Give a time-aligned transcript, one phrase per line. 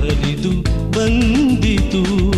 [0.00, 0.52] ಹರಿದು
[0.90, 2.35] ಬಂದಿತು.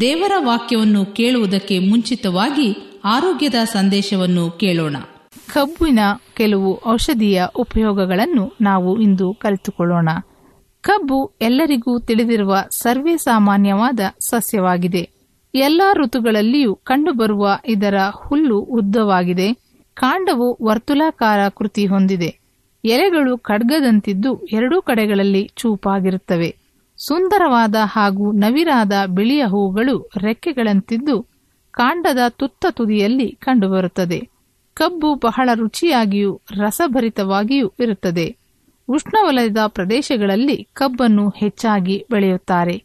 [0.00, 4.96] ದೇವರ ವಾಕ್ಯವನ್ನು ಕೇಳುವುದಕ್ಕೆ ಮುಂಚಿತವಾಗಿ ಆರೋಗ್ಯದ ಸಂದೇಶವನ್ನು ಕೇಳೋಣ.
[5.46, 5.98] ಕಬ್ಬಿನ
[6.34, 10.08] ಕೆಲವು ಔಷಧೀಯ ಉಪಯೋಗಗಳನ್ನು ನಾವು ಇಂದು ಕಲಿತುಕೊಳ್ಳೋಣ.
[10.80, 15.10] ಕಬ್ಬು ಎಲ್ಲರಿಗೂ ತಿಳಿದಿರುವ ಸರ್ವೇ ಸಾಮಾನ್ಯವಾದ ಸಸ್ಯವಾಗಿದೆ.
[15.54, 17.94] ಎಲ್ಲಾ ಋತುಗಳಲ್ಲಿಯೂ ಕಂಡುಬರುವ ಇದರ
[18.28, 19.52] ಹುಲ್ಲು ಉದ್ದವಾಗಿದೆ.
[19.94, 22.38] ಕಾಂಡವು ವರ್ತುಲಾಕಾರ ಕೃತಿ ಹೊಂದಿದೆ.
[22.84, 26.59] ಎಲೆಗಳು ಖಡ್ಗದಂತಿದ್ದು ಎರಡೂ ಕಡೆಗಳಲ್ಲಿ ಚೂಪಾಗಿರುತ್ತವೆ.
[27.06, 31.22] ಸುಂದರವಾದ ಹಾಗೂ ನವಿರಾದ ಬಿಳಿಯ ಹೂಗಳು ರೆಕ್ಕೆಗಳಂತಿದ್ದು
[31.70, 34.28] ಕಾಂಡದ ತುತ್ತ ತುದಿಯಲ್ಲಿ ಕಂಡುಬರುತ್ತದೆ.
[34.74, 38.36] ಕಬ್ಬು ಬಹಳ ರುಚಿಯಾಗಿಯೂ ರಸಭರಿತವಾಗಿಯೂ ಇರುತ್ತದೆ.
[38.88, 42.84] ಉಷ್ಣವಲಯದ ಪ್ರದೇಶಗಳಲ್ಲಿ ಕಬ್ಬನ್ನು ಹೆಚ್ಚಾಗಿ ಬೆಳೆಯುತ್ತಾರೆ.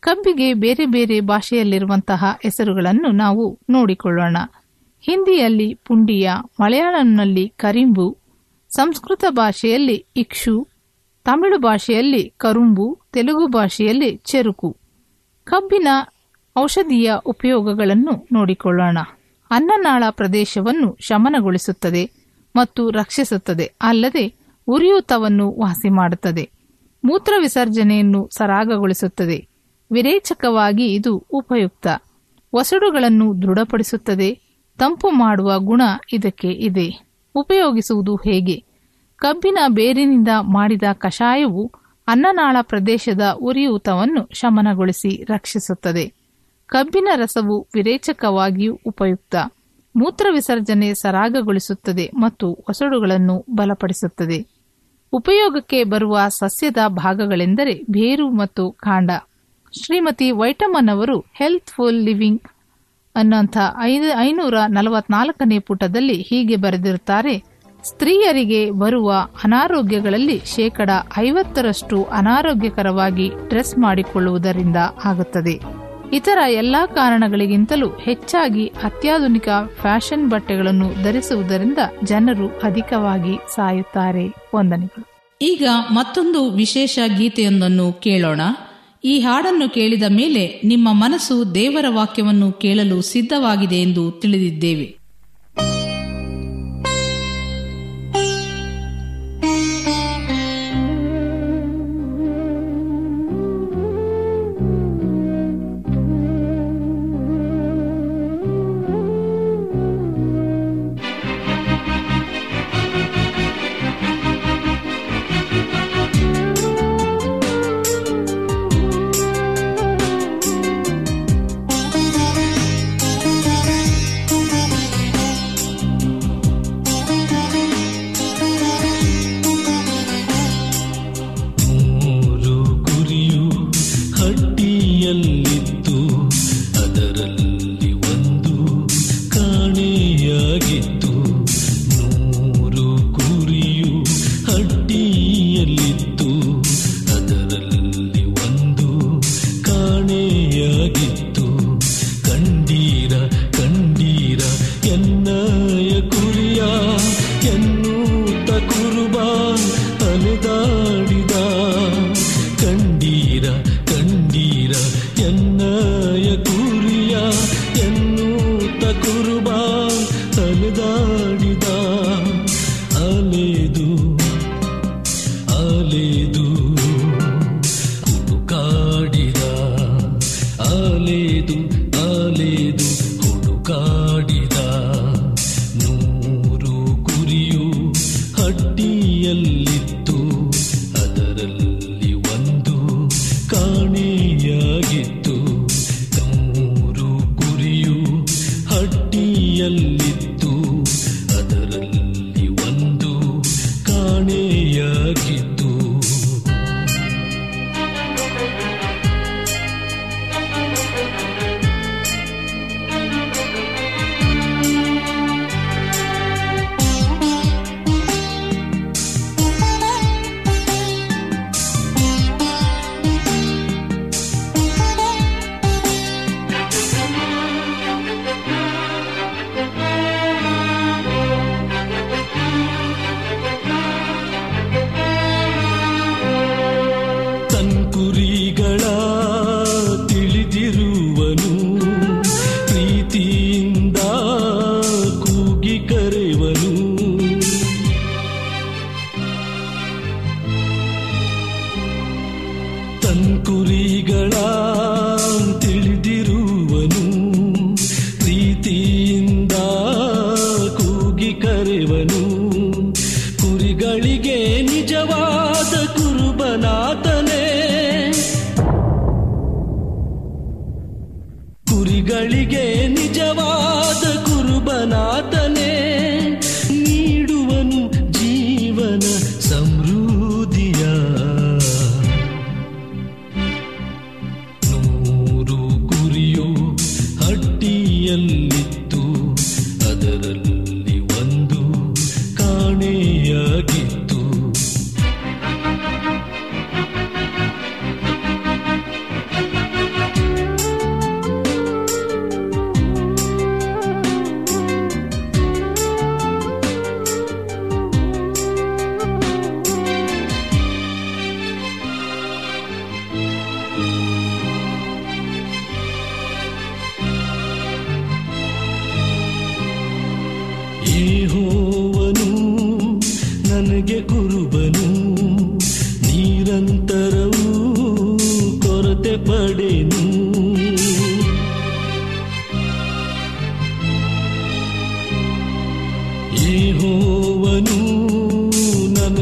[0.00, 4.36] ಕಬ್ಬಿಗೆ ಬೇರೆ ಬೇರೆ ಭಾಷೆಯಲ್ಲಿರುವಂತಹ ಹೆಸರುಗಳನ್ನು ನಾವು ನೋಡಿಕೊಳ್ಳೋಣ.
[5.00, 6.30] ಹಿಂದಿಯಲ್ಲಿ ಪುಂಡಿಯ
[6.60, 8.16] ಮಲಯಾಳಂನಲ್ಲಿ ಕರಿಂಬು,
[8.70, 10.68] ಸಂಸ್ಕೃತ ಭಾಷೆಯಲ್ಲಿ ಇಕ್ಷು
[11.24, 14.76] ತಮಿಳು ಭಾಷೆಯಲ್ಲಿ ಕರುಂಬು, ತೆಲುಗು ಭಾಷೆಯಲ್ಲಿ ಚೆರುಕು.
[15.44, 15.88] ಕಬ್ಬಿನ
[16.58, 18.98] ಔಷಧೀಯ ಉಪಯೋಗಗಳನ್ನು ನೋಡಿಕೊಳ್ಳೋಣ.
[19.50, 22.10] ಅನ್ನನಾಳ ಪ್ರದೇಶವನ್ನು ಶಮನಗೊಳಿಸುತ್ತದೆ
[22.56, 24.34] ಮತ್ತು ರಕ್ಷಿಸುತ್ತದೆ, ಅಲ್ಲದೆ
[24.66, 26.50] ಉರಿಯೂತವನ್ನು ವಾಸಿ ಮಾಡುತ್ತದೆ
[27.04, 29.48] ಮೂತ್ರ ವಿಸರ್ಜನೆಯನ್ನು ಸರಾಗಗೊಳಿಸುತ್ತದೆ.
[29.92, 31.86] ವಿರೇಚಕವಾಗಿ ಇದು ಉಪಯುಕ್ತ.
[32.52, 34.40] ಒಸಡುಗಳನ್ನು ದೃಢಪಡಿಸುತ್ತದೆ.
[34.78, 35.82] ತಂಪು ಮಾಡುವ ಗುಣ
[36.12, 37.06] ಇದಕ್ಕೆ ಇದೆ.
[37.34, 38.64] ಉಪಯೋಗಿಸುವುದು ಹೇಗೆ?
[39.20, 41.72] ಕಬ್ಬಿನ ಬೇರಿನಿಂದ ಮಾಡಿದ ಕಷಾಯವು
[42.08, 46.12] ಅನ್ನನಾಳ ಪ್ರದೇಶದ ಉರಿಯೂತವನ್ನು ಶಮನಗೊಳಿಸಿ ರಕ್ಷಿಸುತ್ತದೆ.
[46.66, 49.34] ಕಬ್ಬಿನ ರಸವು ವಿರೇಚಕವಾಗಿಯೂ ಉಪಯುಕ್ತ.
[49.96, 54.46] ಮೂತ್ರ ವಿಸರ್ಜನೆ ಸರಾಗಗೊಳಿಸುತ್ತದೆ ಮತ್ತು ಒಸಡುಗಳನ್ನು ಬಲಪಡಿಸುತ್ತದೆ.
[55.12, 59.10] ಉಪಯೋಗಕ್ಕೆ ಬರುವ ಸಸ್ಯದ ಭಾಗಗಳೆಂದರೆ ಬೇರು ಮತ್ತು ಕಾಂಡ.
[59.84, 62.42] ಶ್ರೀಮತಿ ವೈಟಮನ್ ಅವರು ಹೆಲ್ತ್ಫುಲ್ ಲಿವಿಂಗ್
[63.14, 63.56] ಅನ್ನೋಂಥ
[64.20, 67.49] ಐನೂರ ನಲವತ್ನಾಲ್ಕನೇ ಪುಟದಲ್ಲಿ ಹೀಗೆ ಬರೆದಿರುತ್ತಾರೆ
[67.84, 69.12] ಸ್ತ್ರೀಯರಿಗೆ ಬರುವ
[69.44, 75.80] ಅನಾರೋಗ್ಯಗಳಲ್ಲಿ ಶೇಕಡ ಐವತ್ತರಷ್ಟು ಅನಾರೋಗ್ಯಕರವಾಗಿ ಡ್ರೆಸ್ ಮಾಡಿಕೊಳ್ಳುವುದರಿಂದ ಆಗುತ್ತದೆ.
[76.12, 79.48] ಇತರ ಎಲ್ಲಾ ಕಾರಣಗಳಿಗಿಂತಲೂ ಹೆಚ್ಚಾಗಿ ಅತ್ಯಾಧುನಿಕ
[79.80, 84.26] ಫ್ಯಾಷನ್ ಬಟ್ಟೆಗಳನ್ನು ಧರಿಸುವುದರಿಂದ ಜನರು ಅಧಿಕವಾಗಿ ಸಾಯುತ್ತಾರೆ.
[84.54, 85.06] ವಂದನೆಗಳು.
[85.42, 88.40] ಈಗ ಮತ್ತೊಂದು ವಿಶೇಷ ಗೀತೆಯೊಂದನ್ನು ಕೇಳೋಣ.
[89.04, 95.00] ಈ ಹಾಡನ್ನು ಕೇಳಿದ ಮೇಲೆ ನಿಮ್ಮ ಮನಸ್ಸು ದೇವರ ವಾಕ್ಯವನ್ನು ಕೇಳಲು ಸಿದ್ಧವಾಗಿದೆ ಎಂದು ತಿಳಿದಿದ್ದೇವೆ.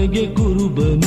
[0.08, 1.07] ನನಗೆ ಕುರುಬನು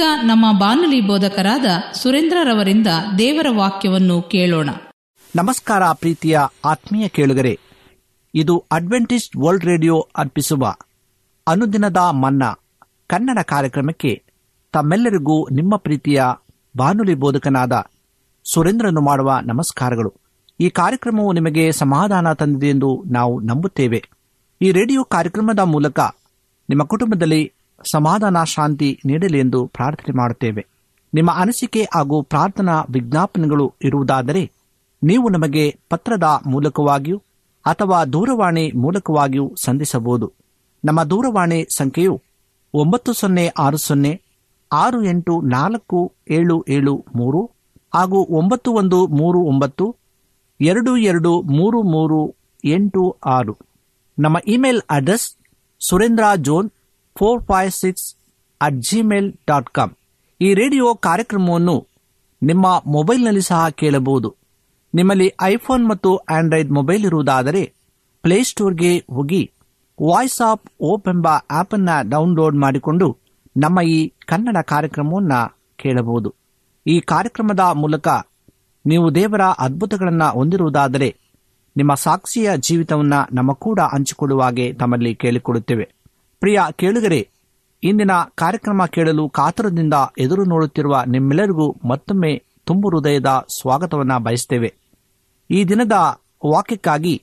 [0.00, 1.64] ಈಗ ನಮ್ಮ ಬಾನುಲಿ ಬೋಧಕರಾದ
[1.94, 2.86] ಸುರೇಂದ್ರರವರಿಂದ
[3.18, 4.70] ದೇವರ ವಾಕ್ಯವನ್ನು ಕೇಳೋಣ.
[5.36, 7.58] ನಮಸ್ಕಾರ ಪ್ರೀತಿಯ ಆತ್ಮೀಯ ಕೇಳುಗರೆ.
[8.34, 10.74] ಇದು ಅಡ್ವೆಂಟಿಸ್ಟ್ ವರ್ಲ್ಡ್ ರೇಡಿಯೋ ಅರ್ಪಿಸುವ
[11.46, 12.60] ಅನುದಿನದ ಮನ್ನಾ
[13.06, 14.22] ಕನ್ನಡ ಕಾರ್ಯಕ್ರಮಕ್ಕೆ
[14.72, 16.22] ತಮ್ಮೆಲ್ಲರಿಗೂ ನಿಮ್ಮ ಪ್ರೀತಿಯ
[16.76, 17.84] ಬಾನುಲಿ ಬೋಧಕನಾದ
[18.52, 20.14] ಸುರೇಂದ್ರನು ಮಾಡುವ ನಮಸ್ಕಾರಗಳು.
[20.60, 24.04] ಈ ಕಾರ್ಯಕ್ರಮವು ನಿಮಗೆ ಸಮಾಧಾನ ತಂದಿದೆ ಎಂದು ನಾವು ನಂಬುತ್ತೇವೆ.
[24.62, 26.00] ಈ ರೇಡಿಯೋ ಕಾರ್ಯಕ್ರಮದ ಮೂಲಕ
[26.68, 27.52] ನಿಮ್ಮ ಕುಟುಂಬದಲ್ಲಿ
[27.84, 30.66] ಸಮಾಧಾನ ಶಾಂತಿ ನೀಡಲಿ ಎಂದು ಪ್ರಾರ್ಥನೆ ಮಾಡುತ್ತೇವೆ.
[31.14, 34.50] ನಿಮ್ಮ ಅನಿಸಿಕೆ ಹಾಗೂ ಪ್ರಾರ್ಥನಾ ವಿಜ್ಞಾಪನೆಗಳು ಇರುವುದಾದರೆ
[35.02, 37.22] ನೀವು ನಮಗೆ ಪತ್ರದ ಮೂಲಕವಾಗಿಯೂ
[37.66, 40.32] ಅಥವಾ ದೂರವಾಣಿ ಮೂಲಕವಾಗಿಯೂ ಸಂಧಿಸಬಹುದು.
[40.84, 42.22] ನಮ್ಮ ದೂರವಾಣಿ ಸಂಖ್ಯೆಯು
[42.74, 44.22] ಒಂಬತ್ತು ಸೊನ್ನೆ ಆರು ಸೊನ್ನೆ
[44.72, 47.50] ಆರು ಎಂಟು ನಾಲ್ಕು ಏಳು ಏಳು ಮೂರು
[47.94, 49.96] ಹಾಗೂ ಒಂಬತ್ತು ಒಂದು ಮೂರು ಒಂಬತ್ತು
[50.60, 52.34] ಎರಡು ಎರಡು ಮೂರು ಮೂರು
[52.64, 53.56] ಎಂಟು ಆರು.
[54.18, 55.36] ನಮ್ಮ email address
[55.88, 56.70] Surendra John
[57.20, 58.16] four five six
[58.60, 59.90] at Gmail dot com
[60.40, 61.88] ಈ ರೇಡಿಯೋ ಕಾರ್ಯಕ್ರಮವನ್ನು
[62.42, 64.36] ನಿಮ್ಮ ಮೊಬೈಲ್ನಲ್ಲಿ ಸಹ ಕೇಳಬಹುದು.
[64.94, 67.72] ನಿಮ್ಮಲ್ಲಿ ಐಫೋನ್ ಮತ್ತು ಆಂಡ್ರಾಯ್ಡ್ ಮೊಬೈಲ್ ಇರುವುದಾದರೆ
[68.22, 69.52] ಪ್ಲೇಸ್ಟೋರ್ಗೆ ಹೋಗಿ
[70.08, 73.16] ವಾಯ್ಸ್ ಆಫ್ ಓಪ್ ಎಂಬ ಆಪ್ ಅನ್ನ ಡೌನ್ಲೋಡ್ ಮಾಡಿಕೊಂಡು
[73.56, 76.34] ನಮ್ಮ ಈ ಕನ್ನಡ ಕಾರ್ಯಕ್ರಮವನ್ನು ಕೇಳಬಹುದು.
[76.86, 78.08] ಈ ಕಾರ್ಯಕ್ರಮದ ಮೂಲಕ
[78.86, 81.16] ನೀವು ದೇವರ ಅದ್ಭುತಗಳನ್ನು ಹೊಂದಿರುವುದಾದರೆ
[81.76, 85.99] ನಿಮ್ಮ ಸಾಕ್ಷಿಯ ಜೀವಿತವನ್ನು ನಮ್ಮ ಕೂಡ ಹಂಚಿಕೊಳ್ಳುವಾಗೆ ತಮ್ಮಲ್ಲಿ ಕೇಳಿಕೊಳ್ಳುತ್ತೇವೆ.
[86.40, 87.28] ಪ್ರಿಯ ಕೇಳುಗರೆ,
[87.82, 94.74] ಇಂದಿನ ಕಾರ್ಯಕ್ರಮ ಕೇಳಲು ಕಾತರದಿಂದ ಎದುರು ನೋಡುತ್ತಿರುವ ನಿಮ್ಮೆಲ್ಲರಿಗೂ ಮತ್ತೊಮ್ಮೆ ತುಂಬು ಹೃದಯದ ಸ್ವಾಗತವನ್ನು ಬಯಸ್ತೇವೆ.
[95.50, 95.92] ಈ ದಿನದ
[96.46, 97.22] ವಾಕ್ಯಕ್ಕಾಗಿ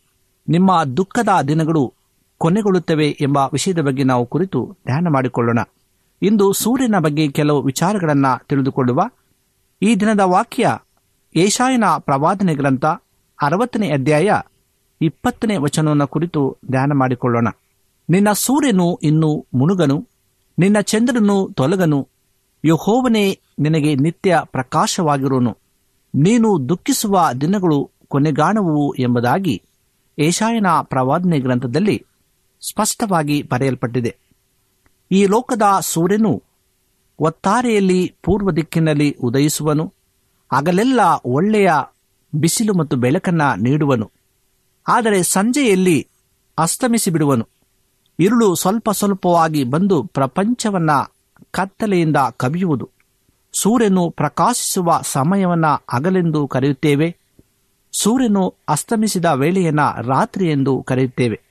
[0.49, 1.93] ನಿಮ್ಮ ದುಃಖದ ದಿನಗಳು
[2.37, 5.59] ಕೊನೆಗೊಳ್ಳುತ್ತವೆ ಎಂಬ ವಿಷಯದ ಬಗ್ಗೆ ನಾವು ಕುರಿತು ಧ್ಯಾನ ಮಾಡಿಕೊಳ್ಳೋಣ.
[6.21, 9.01] ಇಂದು ಸೂರ್ಯನ ಬಗ್ಗೆ ಕೆಲವು ವಿಚಾರಗಳನ್ನು ತಿಳಿದುಕೊಳ್ಳುವ
[9.81, 10.77] ಈ ದಿನದ ವಾಕ್ಯ
[11.35, 12.85] ಏಷಾಯನ ಪ್ರವಾದನೆ ಗ್ರಂಥ
[13.41, 14.31] ಅರವತ್ತನೇ ಅಧ್ಯಾಯ
[15.01, 17.47] ಇಪ್ಪತ್ತನೇ ವಚನವನ್ನು ಕುರಿತು ಧ್ಯಾನ ಮಾಡಿಕೊಳ್ಳೋಣ.
[18.09, 19.97] ನಿನ್ನ ಸೂರ್ಯನು ಇನ್ನು ಮುನುಗನು
[20.57, 21.99] ನಿನ್ನ ಚಂದ್ರನು ತೊಲಗನು,
[22.63, 23.25] ಯಹೋವನೇ
[23.59, 25.51] ನಿನಗೆ ನಿತ್ಯ ಪ್ರಕಾಶವಾಗಿರುವನು.
[26.13, 29.55] ನೀನು ದುಃಖಿಸುವ ದಿನಗಳು ಕೊನೆಗಾಣುವು ಎಂಬುದಾಗಿ
[30.17, 31.97] ಏಷಾಯನ ಪ್ರವಾದನೆ ಗ್ರಂಥದಲ್ಲಿ
[32.61, 34.11] ಸ್ಪಷ್ಟವಾಗಿ ಬರೆಯಲ್ಪಟ್ಟಿದೆ.
[35.11, 36.31] ಈ ಲೋಕದ ಸೂರ್ಯನು
[37.19, 39.85] ಒತ್ತಾರೆಯಲ್ಲಿ ಪೂರ್ವ ದಿಕ್ಕಿನಲ್ಲಿ ಉದಯಿಸುವನು
[40.51, 41.69] ಆಗಲೆಲ್ಲ ಒಳ್ಳೆಯ
[42.33, 44.07] ಬಿಸಿಲು ಮತ್ತು ಬೆಳಕನ್ನ ನೀಡುವನು,
[44.87, 45.97] ಆದರೆ ಸಂಜೆಯಲ್ಲಿ
[46.57, 47.45] ಅಸ್ತಮಿಸಿ ಬಿಡುವನು
[48.19, 50.91] ഇരുಳು ಸ್ವಲ್ಪ ಸ್ವಲ್ಪವಾಗಿ ಬಂದು ಪ್ರಪಂಚವನ್ನ
[51.51, 52.89] ಕತ್ತಲೆಯಿಂದ ಕವಿಯುವುದು.
[53.53, 57.17] ಸೂರ್ಯನು ಪ್ರಕಾಶಿಸುವ ಸಮಯವನ್ನ ಅಗಲೆಂದು ಕರೆಯುತ್ತೇವೆ.
[57.99, 61.41] ಸೂರ್ಯನು ಅಸ್ತಮಿಸಿದ ವೇಳೆಯನ್ನ ರಾತ್ರಿ ಎಂದು ಕರೆಯುತ್ತೇವೆ.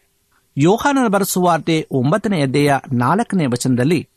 [0.56, 4.08] ಯೋಹಾನನ ಬರೆಸುವಾರ್ತೆ ಒಂಬತ್ತನೇ ಅಧ್ಯಾಯ ನಾಲ್ಕನೇ ವಚನದಲ್ಲಿ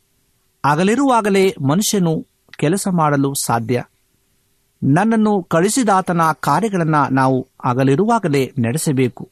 [0.65, 2.27] ಅಗಲಿರುವಾಗಲೇ ಮನುಷ್ಯನು
[2.57, 3.83] ಕೆಲಸ ಮಾಡಲು ಸಾಧ್ಯ.
[4.83, 9.29] ನನ್ನನ್ನು ಕಳಿಸಿದಾತನ ಕಾರ್ಯಗಳನ್ನು ನಾವು ಅಗಲಿರುವಾಗಲೇ ನಡೆಸಬೇಕು.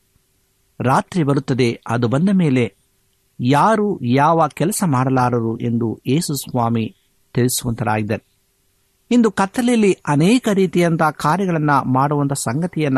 [0.80, 2.77] ರಾತ್ರಿ ಬರುತ್ತದೆ, ಅದು ಬಂದ ಮೇಲೆ
[3.40, 6.96] ಯಾರು ಯಾವ ಕೆಲಸ ಮಾಡಲಾರರು ಎಂದು ಯೇಸು ಸ್ವಾಮಿ
[7.34, 8.24] ತಿಳಿಸುವಂತರಾಗಿದ್ದಾರೆ
[9.12, 12.98] ಇಂದು ಕತ್ತಲೆಯಲ್ಲಿ ಅನೇಕ ರೀತಿಯಂತಹ ಕಾರ್ಯಗಳನ್ನು ಮಾಡುವಂಥ ಸಂಗತಿಯನ್ನ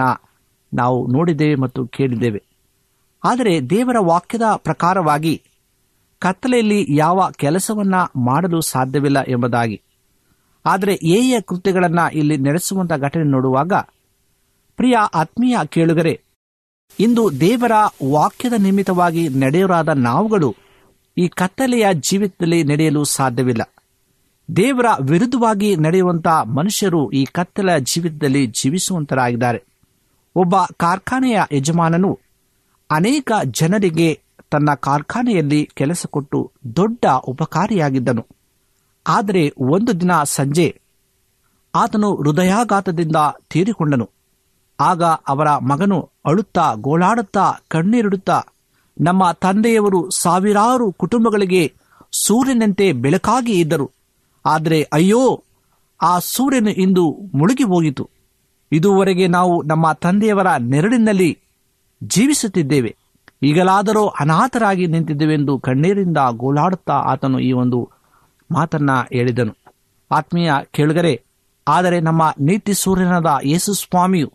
[0.74, 2.44] ನಾವು ನೋಡಿದ್ದೇವೆ ಮತ್ತು ಕೇಳಿದ್ದೇವೆ.
[3.24, 5.44] ಆದರೆ ದೇವರ ವಾಕ್ಯದ ಪ್ರಕಾರವಾಗಿ
[6.20, 9.82] ಕತ್ತಲೆಯಲ್ಲಿ ಯಾವ ಕೆಲಸವನ್ನ ಮಾಡಲು ಸಾಧ್ಯವಿಲ್ಲ ಎಂಬುದಾಗಿ.
[10.66, 13.74] ಆದರೆ ಏಯ ಕೃತ್ಯಗಳನ್ನು ಇಲ್ಲಿ ನಡೆಸುವಂಥ ಘಟನೆ ನೋಡುವಾಗ,
[14.78, 16.22] ಪ್ರಿಯ ಆತ್ಮೀಯ ಕೇಳುಗರೆ
[17.00, 17.72] ಇಂದು ದೇವರ
[18.12, 20.56] ವಾಕ್ಯದ ನಿಮಿತ್ತವಾಗಿ ನಡೆಯರಾದ ನಾವುಗಳು
[21.18, 23.74] ಈ ಕತ್ತಲೆಯ ಜೀವಿತದಲ್ಲಿ ನಡೆಯಲು ಸಾಧ್ಯವಿಲ್ಲ.
[24.56, 29.64] ದೇವರ ವಿರುದ್ಧವಾಗಿ ನಡೆಯುವಂತಹ ಮನುಷ್ಯರು ಈ ಕತ್ತಲೆಯ ಜೀವಿತದಲ್ಲಿ ಜೀವಿಸುವಂತರಾಗಿದ್ದಾರೆ.
[30.36, 32.20] ಒಬ್ಬ ಕಾರ್ಖಾನೆಯ ಯಜಮಾನನು
[32.92, 38.28] ಅನೇಕ ಜನರಿಗೆ ತನ್ನ ಕಾರ್ಖಾನೆಯಲ್ಲಿ ಕೆಲಸ ಕೊಟ್ಟು ದೊಡ್ಡ ಉಪಕಾರಿಯಾಗಿದ್ದನು.
[39.08, 40.82] ಆದರೆ ಒಂದು ದಿನ ಸಂಜೆ
[41.76, 43.16] ಆತನು ಹೃದಯಾಘಾತದಿಂದ
[43.50, 44.10] ತೀರಿಕೊಂಡನು.
[44.80, 48.40] ಆಗ ಅವರ ಮಗನು ಅಳುತ್ತಾ ಗೋಳಾಡುತ್ತಾ ಕಣ್ಣೀರಿಡುತ್ತಾ
[48.98, 51.64] ನಮ್ಮ ತಂದೆಯವರು ಸಾವಿರಾರು ಕುಟುಂಬಗಳಿಗೆ
[52.12, 53.88] ಸೂರ್ಯನಂತೆ ಬೆಳಕಾಗಿ ಇದ್ದರು.
[54.46, 55.24] ಆದರೆ ಅಯ್ಯೋ,
[56.00, 57.04] ಆ ಸೂರ್ಯನು ಇಂದು
[57.36, 58.06] ಮುಳುಗಿ ಹೋಗಿತು
[58.72, 61.30] ಇದುವರೆಗೆ ನಾವು ನಮ್ಮ ತಂದೆಯವರ ನೆರಳಿನಲ್ಲಿ
[62.02, 62.92] ಜೀವಿಸುತ್ತಿದ್ದೇವೆ.
[63.44, 67.80] ಈಗಲಾದರೂ ಅನಾಥರಾಗಿ ನಿಂತಿದ್ದೇವೆಂದು ಕಣ್ಣೀರಿಂದ ಗೋಳಾಡುತ್ತಾ ಆತನು ಈ ಒಂದು
[68.50, 69.54] ಮಾತನ್ನ ಹೇಳಿದನು.
[70.12, 71.14] ಆತ್ಮೀಯ ಕೇಳುಗರೆ,
[71.68, 74.30] ಆದರೆ ನಮ್ಮ ನೀತಿ ಸೂರ್ಯನಾದ ಯೇಸು ಸ್ವಾಮಿಯು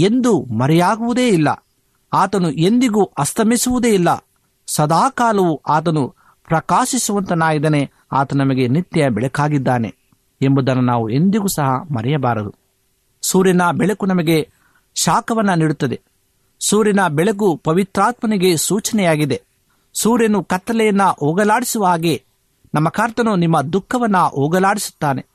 [0.00, 1.64] ಎಂದು ಮರೆಯಾಗುವುದೇ ಇಲ್ಲ.
[2.12, 4.24] ಆತನು ಎಂದಿಗೂ ಅಸ್ತಮಿಸುವುದೇ ಇಲ್ಲ.
[4.66, 6.14] ಸದಾಕಾಲವೂ ಆತನು
[6.46, 7.90] ಪ್ರಕಾಶಿಸುವಂತನಾಗಿದ್ದಾನೆ.
[8.12, 9.94] ಆತ ನಮಗೆ ನಿತ್ಯ ಬೆಳಕಾಗಿದ್ದಾನೆ
[10.42, 12.54] ಎಂಬುದನ್ನು ನಾವು ಎಂದಿಗೂ ಸಹ ಮರೆಯಬಾರದು.
[13.22, 14.50] ಸೂರ್ಯನ ಬೆಳಕು ನಮಗೆ
[14.94, 16.00] ಶಾಖವನ್ನು ನೀಡುತ್ತದೆ.
[16.60, 19.42] ಸೂರ್ಯನ ಬೆಳಕು ಪವಿತ್ರಾತ್ಮನಿಗೆ ಸೂಚನೆಯಾಗಿದೆ.
[19.94, 22.24] ಸೂರ್ಯನು ಕತ್ತಲೆಯನ್ನ ಹೋಗಲಾಡಿಸುವ ಹಾಗೆ
[22.74, 25.26] ನಮ್ಮ ಕರ್ತನು ನಿಮ್ಮ ದುಃಖವನ್ನ ಹೋಗಲಾಡಿಸುತ್ತಾನೆ.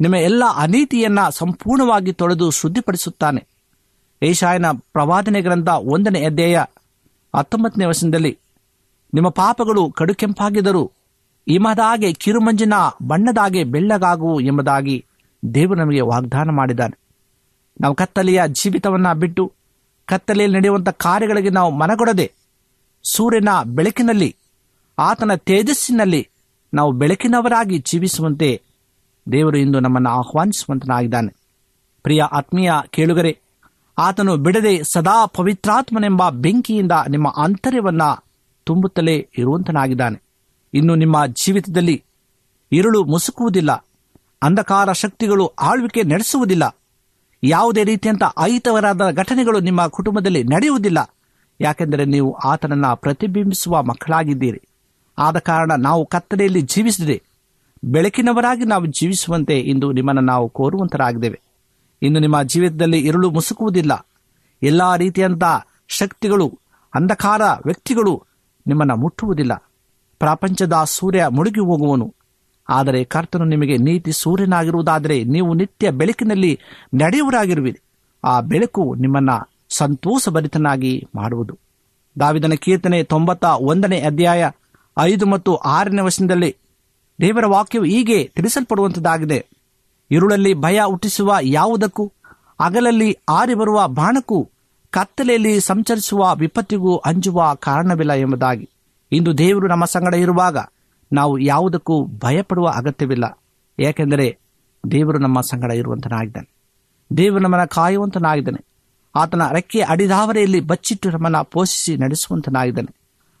[0.00, 3.53] ನಿಮ್ಮ ಎಲ್ಲ ಅನೀತಿಯನ್ನ ಸಂಪೂರ್ಣವಾಗಿ ತೊಳೆದು ಶುದ್ಧಿಪಡಿಸುತ್ತಾನೆ.
[4.22, 6.64] ಏಷಾಯನ ಪ್ರವಾದನೆ ಗ್ರಂಥ ಒಂದನೇ ಅಧ್ಯಾಯ
[7.36, 8.38] ಹತ್ತೊಂಬತ್ತನೇ ವರ್ಷದಲ್ಲಿ
[9.14, 10.92] ನಿಮ್ಮ ಪಾಪಗಳು ಕಡುಕೆಂಪಾಗಿದ್ದರು
[11.48, 12.72] ಹಿಮದಾಗೆ ಕಿರುಮಂಜಿನ
[13.02, 15.04] ಬಣ್ಣದಾಗೆ ಬೆಳ್ಳಗಾಗುವು ಎಂಬುದಾಗಿ
[15.54, 16.98] ದೇವರು ನಮಗೆ ವಾಗ್ದಾನ ಮಾಡಿದ್ದಾನೆ.
[17.80, 19.52] ನಾವು ಕತ್ತಲೆಯ ಜೀವಿತವನ್ನು ಬಿಟ್ಟು
[20.06, 22.32] ಕತ್ತಲೆಯಲ್ಲಿ ನಡೆಯುವಂಥ ಕಾರ್ಯಗಳಿಗೆ ನಾವು ಮನಗೊಡದೆ
[23.04, 24.36] ಸೂರ್ಯನ ಬೆಳಕಿನಲ್ಲಿ,
[24.98, 26.28] ಆತನ ತೇಜಸ್ಸಿನಲ್ಲಿ
[26.74, 28.62] ನಾವು ಬೆಳಕಿನವರಾಗಿ ಜೀವಿಸುವಂತೆ
[29.32, 31.36] ದೇವರು ಇಂದು ನಮ್ಮನ್ನು ಆಹ್ವಾನಿಸುವಂತನಾಗಿದ್ದಾನೆ.
[32.02, 33.43] ಪ್ರಿಯ ಆತ್ಮೀಯ ಕೇಳುಗರೆ
[33.98, 38.02] ಆತನು ಬಿಡದೆ ಸದಾ ಪವಿತ್ರಾತ್ಮನೆಂಬ ಬೆಂಕಿಯಿಂದ ನಿಮ್ಮ ಆಂತರ್ಯವನ್ನ
[38.64, 40.22] ತುಂಬುತ್ತಲೇ ಇರುವಂತನಾಗಿದ್ದಾನೆ.
[40.74, 42.04] ಇನ್ನು ನಿಮ್ಮ ಜೀವಿತದಲ್ಲಿ
[42.72, 43.86] ಇರುಳು ಮುಸುಕುವುದಿಲ್ಲ.
[44.42, 46.76] ಅಂಧಕಾರ ಶಕ್ತಿಗಳು ಆಳ್ವಿಕೆ ನಡೆಸುವುದಿಲ್ಲ.
[47.42, 51.14] ಯಾವುದೇ ರೀತಿಯಂತ ಅಹಿತವರಾದ ಘಟನೆಗಳು ನಿಮ್ಮ ಕುಟುಂಬದಲ್ಲಿ ನಡೆಯುವುದಿಲ್ಲ.
[51.60, 54.62] ಯಾಕೆಂದರೆ ನೀವು ಆತನನ್ನ ಪ್ರತಿಬಿಂಬಿಸುವ ಮಕ್ಕಳಾಗಿದ್ದೀರಿ.
[55.18, 57.22] ಆದ ಕಾರಣ ನಾವು ಕತ್ತಲೆಯಲ್ಲಿ ಜೀವಿಸಿದೆ.
[57.84, 61.40] ಬೆಳಕಿನವರಾಗಿ ನಾವು ಜೀವಿಸುವಂತೆ ಇಂದು ನಿಮ್ಮನ್ನು ನಾವು ಕೋರುವಂತರಾಗಿದ್ದೇವೆ.
[62.04, 64.06] ಇನ್ನು ನಿಮ್ಮ ಜೀವಿತದಲ್ಲಿ ಇರುಳು ಮುಸುಕುವುದಿಲ್ಲ.
[64.62, 65.44] ಎಲ್ಲಾ ರೀತಿಯಂಥ
[65.88, 66.58] ಶಕ್ತಿಗಳು,
[66.94, 68.26] ಅಂಧಕಾರ ವ್ಯಕ್ತಿಗಳು
[68.66, 69.54] ನಿಮ್ಮನ್ನು ಮುಟ್ಟುವುದಿಲ್ಲ.
[70.18, 72.14] ಪ್ರಪಂಚದ ಸೂರ್ಯ ಮುಳುಗಿ ಹೋಗುವನು.
[72.68, 76.58] ಆದರೆ ಕರ್ತನು ನಿಮಗೆ ನೀತಿ ಸೂರ್ಯನಾಗಿರುವುದಾದರೆ ನೀವು ನಿತ್ಯ ಬೆಳಕಿನಲ್ಲಿ
[76.94, 77.80] ನಡೆಯುವರಾಗಿರುವಿರಿ
[78.24, 79.30] ಆ ಬೆಳಕು ನಿಮ್ಮನ್ನ
[79.68, 81.58] ಸಂತೋಷಭರಿತನಾಗಿ ಮಾಡುವುದು.
[82.20, 84.50] ದಾವಿದನ ಕೀರ್ತನೆ ತೊಂಬತ್ತ ಒಂದನೇ ಅಧ್ಯಾಯ
[84.98, 86.56] ಐದು ಮತ್ತು ಆರನೇ ವರ್ಷದಲ್ಲಿ
[87.20, 89.38] ದೇವರ ವಾಕ್ಯವು ಹೀಗೆ ತಿಳಿಸಲ್ಪಡುವಂಥದ್ದಾಗಿದೆ
[90.14, 92.04] ഇരുಳಲ್ಲಿ ಭಯ ಹುಟ್ಟಿಸುವ ಯಾವುದಕ್ಕೂ
[92.60, 94.38] ಅಗಲಲ್ಲಿ ಆರಿ ಬರುವ ಬಾಣಕ್ಕೂ
[94.92, 98.66] ಕತ್ತಲೆಯಲ್ಲಿ ಸಂಚರಿಸುವ ವಿಪತ್ತಿಗೂ ಅಂಜುವ ಕಾರಣವಿಲ್ಲ ಎಂಬುದಾಗಿ
[99.12, 100.58] ಇಂದು ದೇವರು ನಮ್ಮ ಸಂಗಡ ಇರುವಾಗ
[101.10, 103.26] ನಾವು ಯಾವುದಕ್ಕೂ ಭಯಪಡುವ ಅಗತ್ಯವಿಲ್ಲ
[103.78, 104.26] ಏಕೆಂದರೆ
[104.84, 106.48] ದೇವರು ನಮ್ಮ ಸಂಗಡ ಇರುವಂತನಾಗಿದ್ದಾನೆ
[107.10, 108.60] ದೇವರು ನಮ್ಮನ್ನು ಕಾಯುವಂತನಾಗಿದ್ದಾನೆ
[109.14, 112.92] ಆತನ ರೆಕ್ಕೆ ಅಡಿದಾವರೆಯಲ್ಲಿ ಬಚ್ಚಿಟ್ಟು ನಮ್ಮನ್ನು ಪೋಷಿಸಿ ನಡೆಸುವಂತನಾಗಿದ್ದಾನೆ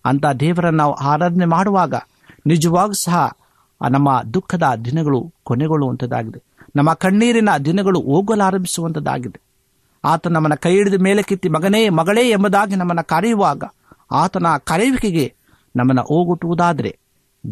[0.04, 1.94] ಅಂತ ದೇವರನ್ನು ನಾವು ಆರಾಧನೆ ಮಾಡುವಾಗ
[2.46, 3.18] ನಿಜವಾಗೂ ಸಹ
[3.80, 6.40] ನಮ್ಮ ದುಃಖದ ದಿನಗಳು ಕೊನೆಗೊಳ್ಳುವಂಥದ್ದಾಗಿದೆ
[6.76, 9.40] ನಮ್ಮ ಕಣ್ಣೀರಿನ ದಿನಗಳು ಹೋಗಲಾರಂಭಿಸುವಂಥದ್ದಾಗಿದೆ
[10.04, 13.64] ಆತ ನಮ್ಮನ್ನು ಕೈ ಹಿಡಿದು ಮೇಲೆ ಕಿತ್ತಿ ಮಗನೇ, ಮಗಳೇ ಎಂಬುದಾಗಿ ನಮ್ಮನ್ನು ಕರೆಯುವಾಗ
[14.12, 15.34] ಆತನ ಕರೆಯುವಿಕೆಗೆ
[15.76, 16.98] ನಮ್ಮನ್ನು ಹೋಗುಟ್ಟುವುದಾದರೆ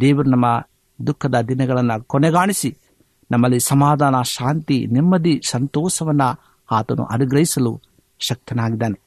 [0.00, 0.66] ದೇವರು ನಮ್ಮ
[1.06, 2.76] ದುಃಖದ ದಿನಗಳನ್ನು ಕೊನೆಗಾಣಿಸಿ
[3.30, 7.80] ನಮ್ಮಲ್ಲಿ ಸಮಾಧಾನ, ಶಾಂತಿ, ನೆಮ್ಮದಿ, ಸಂತೋಷವನ್ನು ಆತನು ಅನುಗ್ರಹಿಸಲು
[8.18, 9.00] ಶಕ್ತನಾಗಿದ್ದಾನೆ.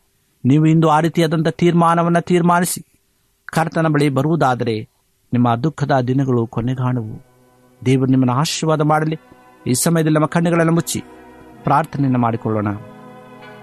[0.46, 2.86] ನೀವು ಇಂದು ಆ ರೀತಿಯಾದಂಥ ತೀರ್ಮಾನವನ್ನು ತೀರ್ಮಾನಿಸಿ
[3.46, 4.90] ಕರ್ತನ ಬಳಿ ಬರುವುದಾದರೆ
[5.34, 7.26] ನಿಮ್ಮ ದುಃಖದ ದಿನಗಳು ಕೊನೆಗಾಣುವು.
[7.86, 9.20] ದೇವರು ನಿಮ್ಮನ್ನು ಆಶೀರ್ವಾದ ಮಾಡಲಿ.
[9.68, 11.04] ಈ ಸಮಯದಲ್ಲಿ ನಮ್ಮ ಕಣ್ಣುಗಳನ್ನು ಮುಚ್ಚಿ
[11.64, 12.68] ಪ್ರಾರ್ಥನೆಯನ್ನು ಮಾಡಿಕೊಳ್ಳೋಣ.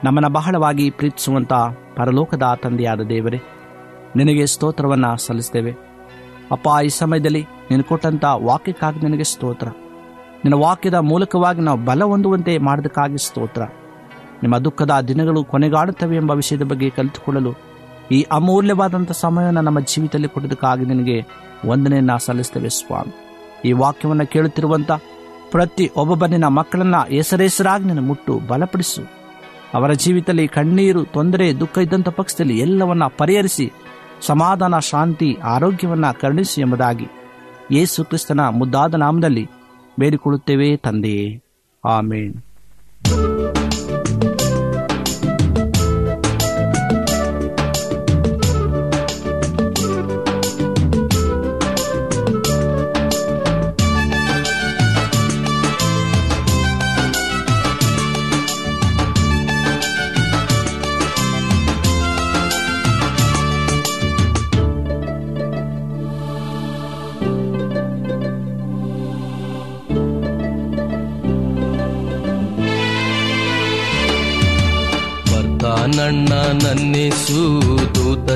[0.04, 1.52] ನಮ್ಮನ್ನು ಬಹಳವಾಗಿ ಪ್ರೀತಿಸುವಂಥ
[1.96, 3.42] ಪರಲೋಕದ ತಂದೆಯಾದ ದೇವರೇ,
[4.16, 5.72] ನಿನಗೆ ಸ್ತೋತ್ರವನ್ನು ಸಲ್ಲಿಸ್ತೇವೆ.
[6.52, 9.68] ಅಪ್ಪ, ಈ ಸಮಯದಲ್ಲಿ ನೀನು ಕೊಟ್ಟಂಥ ವಾಕ್ಯಕ್ಕಾಗಿ ನಿನಗೆ ಸ್ತೋತ್ರ.
[10.44, 13.62] ನಿನ್ನ ವಾಕ್ಯದ ಮೂಲಕವಾಗಿ ನಾವು ಬಲ ಹೊಂದುವಂತೆ ಮಾಡೋದಕ್ಕಾಗಿ ಸ್ತೋತ್ರ.
[14.42, 17.52] ನಿಮ್ಮ ದುಃಖದ ದಿನಗಳು ಕೊನೆಗಾಡುತ್ತವೆ ಎಂಬ ವಿಷಯದ ಬಗ್ಗೆ ಕಲಿತುಕೊಳ್ಳಲು
[18.12, 21.24] ಈ ಅಮೂಲ್ಯವಾದಂಥ ಸಮಯವನ್ನು ನಮ್ಮ ಜೀವಿತದಲ್ಲಿ ಕೊಟ್ಟದಕ್ಕಾಗಿ ನಿನಗೆ
[21.68, 23.12] ವಂದನೆಯನ್ನು ಸಲ್ಲಿಸ್ತೇವೆ ಸ್ವಾಮಿ.
[23.64, 24.90] ಈ ವಾಕ್ಯವನ್ನು ಕೇಳುತ್ತಿರುವಂತ
[25.52, 29.02] ಪ್ರತಿ ಒಬ್ಬೊಬ್ಬನಿನ ಮಕ್ಕಳನ್ನ ಹೆಸರೆಸರಾಗಿ ನಿನ್ನ ಮುಟ್ಟು ಬಲಪಡಿಸು.
[29.74, 33.72] ಅವರ ಜೀವಿತದಲ್ಲಿ ಕಣ್ಣೀರು, ತೊಂದರೆ, ದುಃಖ ಇದ್ದಂಥ ಪಕ್ಷದಲ್ಲಿ ಎಲ್ಲವನ್ನ ಪರಿಹರಿಸಿ,
[34.20, 37.06] ಸಮಾಧಾನ, ಶಾಂತಿ, ಆರೋಗ್ಯವನ್ನ ಕರುಣಿಸಿ ಎಂಬುದಾಗಿ
[37.70, 39.48] ಯೇಸು ಕ್ರಿಸ್ತನ ಮುದ್ದಾದ ನಾಮದಲ್ಲಿ
[39.98, 41.42] ಬೇಡಿಕೊಳ್ಳುತ್ತೇವೆ ತಂದೆಯೇ.
[41.84, 42.34] ಆಮೇನ್.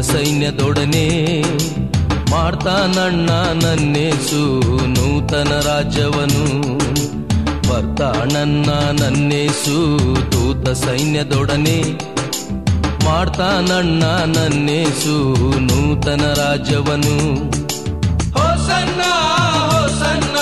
[0.00, 1.42] ಸೈನ್ಯದೊಡನೆ
[2.30, 6.44] ಮಾಡ್ತಾನಣ್ಣ ನನ್ನೇಸು ನೂತನ ರಾಜ್ಯವನು.
[7.68, 8.70] ಬರ್ತಾನಣ್ಣ
[9.02, 9.98] ನನ್ನೇಸು
[10.32, 11.78] ದೂತ ಸೈನ್ಯದೊಡನೆ
[13.04, 17.16] ಮಾಡ್ತಾನಣ್ಣ ನನ್ನೇಸು ನೂತನ ರಾಜ್ಯವನು.
[18.32, 19.02] ಹೋಸನ್ನ
[19.70, 20.35] ಹೋಸನ್ನ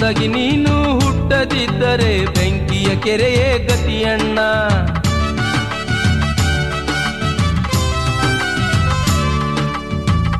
[0.00, 4.38] ಹೊಸದಾಗಿ ನೀನು ಹುಟ್ಟದಿದ್ದರೆ ಬೆಂಕಿಯ ಕೆರೆಯೇ ಗತಿಯಣ್ಣ.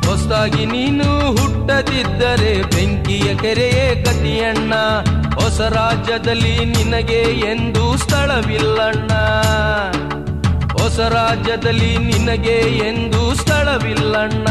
[0.09, 4.73] ಹೊಸದಾಗಿ ನೀನು ಹುಟ್ಟದಿದ್ದರೆ ಬೆಂಕಿಯ ಕೆರೆಯೇ ಗತಿಯಣ್ಣ.
[5.39, 9.11] ಹೊಸ ರಾಜ್ಯದಲ್ಲಿ ನಿನಗೆ ಎಂದು ಸ್ಥಳವಿಲ್ಲಣ್ಣ.
[10.73, 14.47] ಹೊಸ ರಾಜ್ಯದಲ್ಲಿ ನಿನಗೆ ಎಂದು ಸ್ಥಳವಿಲ್ಲಣ್ಣ.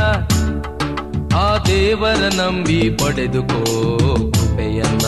[1.37, 3.65] ಆ ದೇವರ ನಂಬಿ ಪಡೆದುಕೋ
[4.61, 5.07] ಕೃಪೆಯನ್ನ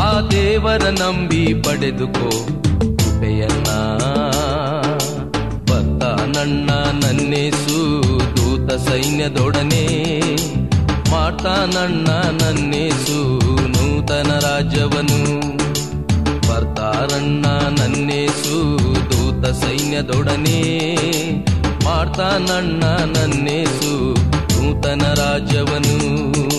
[0.00, 2.30] ಆ ದೇವರ ನಂಬಿ ಪಡೆದುಕೋ
[2.96, 3.68] ಕೃಪೆಯನ್ನ.
[5.62, 6.04] ಬತ್ತ
[6.36, 6.70] ನನ್ನ
[7.04, 8.02] ನನ್ನೇಸು,
[8.36, 10.20] ದೂತ ಸೈನ್ಯದೊಡನೆ.
[11.10, 12.08] ಮಾಡ್ತಾನಣ್ಣ
[12.42, 15.40] ನನ್ನೇಸು, ನೂತನ ರಾಜ್ಯವನು.
[16.48, 17.46] ಬರ್ತಾರಣ್ಣ
[17.80, 18.78] ನನ್ನೇಸು,
[19.12, 20.94] ದೂತ ಸೈನ್ಯದೊಡನೆ.
[21.84, 22.84] ಮಾಡ್ತಾನಣ್ಣ
[23.18, 26.57] ನನ್ನೇಸು, ನೂತನ ರಾಜ್ಯವನು.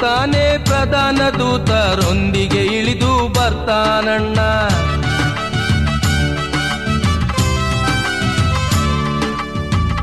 [0.00, 4.38] ತಾನೇ ಪ್ರಧಾನ ದೂತರೊಂದಿಗೆ ಇಳಿದು ಬರ್ತಾನಣ್ಣ.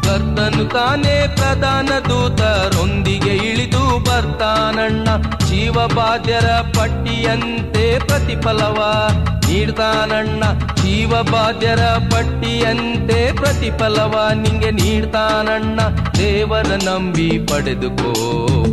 [0.05, 5.34] ಕರ್ತನು ತಾನೇ ಪ್ರಧಾನ ದೂತರೊಂದಿಗೆ ಇಳಿದು ಬರ್ತಾನಣ್ಣ.
[5.55, 9.07] ಜೀವಬಾಧ್ಯರ ಪಟ್ಟಿಯಂತೆ ಪ್ರತಿಫಲವ.
[9.49, 10.43] ನೀಡ್ತಾನಣ್ಣ
[10.83, 14.29] ಜೀವಬಾಧ್ಯರ ಪಟ್ಟಿಯಂತೆ ಪ್ರತಿಫಲವ.
[14.33, 15.81] ನಿಂಗೆ ನೀಡ್ತಾನಣ್ಣ
[16.17, 18.13] ದೇವರ ನಂಬಿ ಪಡೆದುಕೋ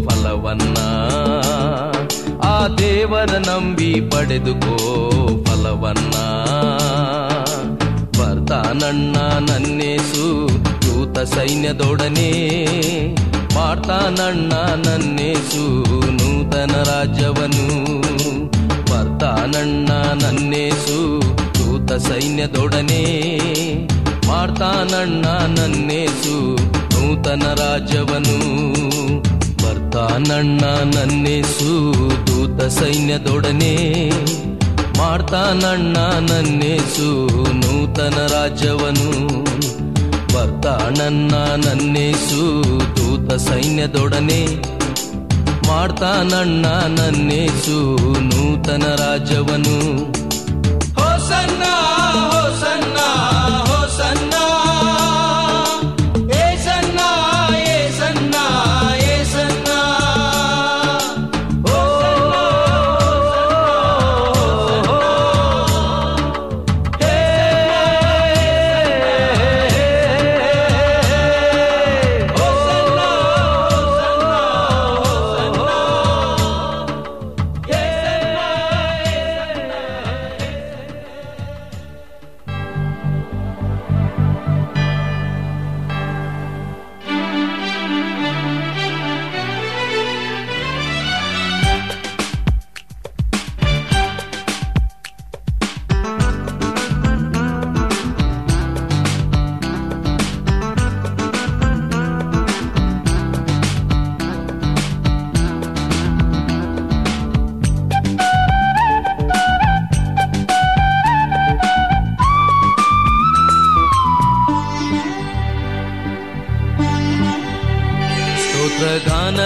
[0.09, 0.79] ಫಲವನ್ನ.
[2.43, 4.77] ಆ ದೇವರ ನಂಬಿ ಪಡೆದುಕೋ
[5.45, 6.15] ಫಲವನ್ನ.
[8.19, 9.17] ಬರ್ತಾನಣ್ಣ
[9.51, 10.49] ನನ್ನೇಸು,
[10.83, 12.53] ದೂತ ಸೈನ್ಯದೊಡನೆ.
[13.55, 14.53] ಮಾಡ್ತಾನಣ್ಣ
[14.87, 17.67] ನನ್ನೇಸು, ನೂತನ ರಾಜ್ಯವನು
[18.83, 21.23] ಬರ್ತಾನಣ್ಣ ನನ್ನೇಸು,
[21.55, 23.03] ದೂತ ಸೈನ್ಯದೊಡನೆ.
[24.27, 25.27] ಮಾಡ್ತಾನಣ್ಣ
[25.59, 28.39] ನನ್ನೇಸು, ನೂತನ ರಾಜ್ಯವನು
[29.65, 30.61] ಬರ್ತಾನಣ್ಣ
[30.95, 31.95] ನನ್ನೇಸು,
[32.27, 34.11] ದೂತ ಸೈನ್ಯದೊಡನೆ.
[34.99, 37.11] ಮಾಡ್ತಾನಣ್ಣ ನನ್ನೇಸು,
[37.53, 39.43] ನೂತನ ರಾಜ್ಯವನು
[40.35, 42.63] ಬರ್ತಾನಣ್ಣ ನನ್ನೇಸು.
[42.97, 44.47] ದೂತ ಸೈನ್ಯದೊಡನೆ
[45.69, 46.67] ಮಾಡ್ತಾನಣ್ಣ
[47.01, 47.99] ನನ್ನೇಸು.
[48.21, 49.79] ನೂತನ ರಾಜವನು
[50.95, 51.63] ಹೋಸನ್ನ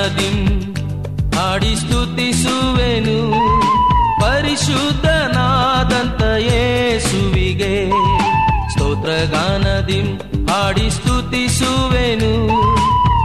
[0.06, 0.66] ಸ್ತೋತ್ರಗಾನದಿಂ
[1.36, 3.32] ಹಾಡಿ ಸ್ತುತಿಸುವೆನು,
[4.20, 7.90] ಪರಿಶುದ್ಧನಾದಂತ ಯೇಸುವಿಗೆ
[8.70, 12.58] ಸ್ತೋತ್ರಗಾನದಿಂ ಹಾಡಿ ಸ್ತುತಿಸುವೆನು,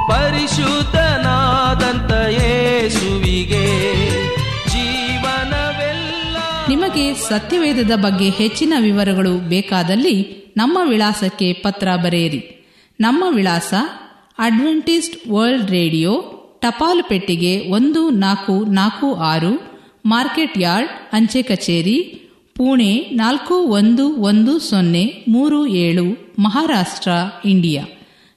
[0.10, 3.66] ಪರಿಶುದ್ಧನಾದಂತ ಯೇಸುವಿಗೆ
[4.74, 6.38] ಜೀವನವೆಲ್ಲ
[6.70, 12.72] ನಿಮಗೆ ಸತ್ಯವೇದದ ಬಗ್ಗೆ ಹೆಚ್ಚಿನ ವಿವರಗಳು ಬೇಕಾದಲ್ಲಿ ನಮ್ಮ ವಿಳಾಸಕ್ಕೆ ಪತ್ರ ಬರೆಯಿರಿ.
[13.00, 13.74] ನಮ್ಮ ವಿಳಾಸ
[14.40, 16.31] ಅಡ್ವೆಂಟಿಸ್ಟ್ ವರ್ಲ್ಡ್ ರೇಡಿಯೋ
[16.62, 22.00] ಟಪಾಲು ಪೆಟ್ಟಿಗೆ ಒಂದು, ನಾಲ್ಕು ನಾಲ್ಕು, ಆರು, ಮಾರ್ಕೆಟ್ ಯಾರ್ಡ್, ಅಂಚೆ ಕಚೇರಿ,
[22.56, 27.12] ಪುಣೆ, ನಾಲ್ಕು, ಒಂದು ಒಂದು, ಸೊನ್ನೆ, ಮೂರು, ಏಳು, ಮಹಾರಾಷ್ಟ್ರ,
[27.46, 27.86] ಇಂಡಿಯಾ.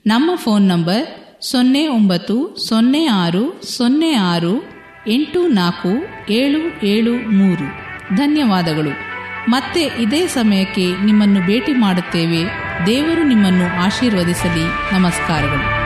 [0.07, 1.07] ನಮ್ಮ ಫೋನ್ ನಂಬರ್
[1.45, 4.63] ಸೊನ್ನೆ, ಒಂಬತ್ತು, ಸೊನ್ನೆ, ಆರು ಸೊನ್ನೆ, ಆರು,
[5.09, 5.89] ಎಂಟು, ನಾಲ್ಕು,
[6.33, 7.85] ಏಳು ಏಳು, ಮೂರು.
[8.17, 9.15] ಧನ್ಯವಾದಗಳು.
[9.51, 12.45] ಮತ್ತೆ ಇದೇ ಸಮಯಕ್ಕೆ ನಿಮ್ಮನ್ನು ಭೇಟಿ ಮಾಡುತ್ತೇವೆ.
[12.87, 14.95] ದೇವರು ನಿಮ್ಮನ್ನು ಆಶೀರ್ವದಿಸಲಿ.
[14.95, 15.84] ನಮಸ್ಕಾರಗಳು.